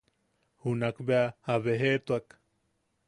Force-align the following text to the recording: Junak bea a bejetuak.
Junak 0.61 0.97
bea 1.07 1.25
a 1.51 1.55
bejetuak. 1.63 2.27